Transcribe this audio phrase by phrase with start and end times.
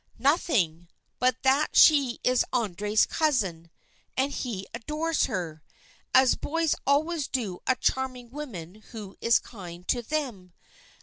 [0.17, 0.87] "Nothing,
[1.19, 3.69] but that she is André's cousin,
[4.17, 5.61] and he adores her,
[6.11, 10.53] as boys always do a charming woman who is kind to them.